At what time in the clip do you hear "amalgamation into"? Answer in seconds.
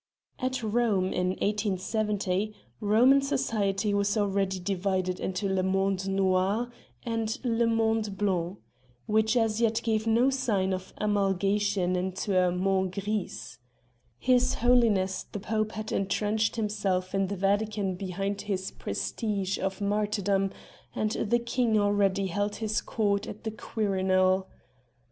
10.97-12.35